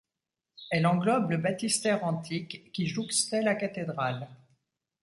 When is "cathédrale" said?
3.53-4.29